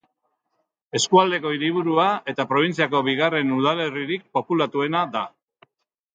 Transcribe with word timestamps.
Eskualdeko 0.99 1.51
hiriburua 1.55 2.05
eta 2.33 2.47
probintziako 2.55 3.03
bigarren 3.11 3.53
udalerririk 3.59 4.27
populatuena 4.41 5.05
da. 5.19 5.25